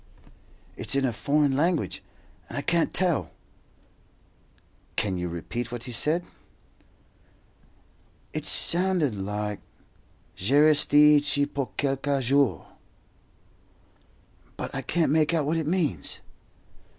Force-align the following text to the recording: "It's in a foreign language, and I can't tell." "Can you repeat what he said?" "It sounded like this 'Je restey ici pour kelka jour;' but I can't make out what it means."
"It's 0.77 0.95
in 0.95 1.05
a 1.05 1.13
foreign 1.13 1.55
language, 1.55 2.01
and 2.49 2.57
I 2.57 2.63
can't 2.63 2.91
tell." 2.91 3.29
"Can 4.95 5.19
you 5.19 5.29
repeat 5.29 5.71
what 5.71 5.83
he 5.83 5.91
said?" 5.91 6.25
"It 8.33 8.43
sounded 8.43 9.13
like 9.13 9.59
this 10.35 10.47
'Je 10.47 10.55
restey 10.55 11.17
ici 11.17 11.45
pour 11.45 11.67
kelka 11.77 12.19
jour;' 12.19 12.65
but 14.57 14.73
I 14.73 14.81
can't 14.81 15.11
make 15.11 15.35
out 15.35 15.45
what 15.45 15.57
it 15.57 15.67
means." 15.67 16.19